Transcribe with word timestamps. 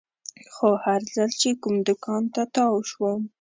خو 0.53 0.69
هر 0.85 1.01
ځل 1.15 1.31
چې 1.41 1.49
کوم 1.61 1.75
دوکان 1.87 2.23
ته 2.33 2.41
تاو 2.53 2.75
شوم. 2.89 3.19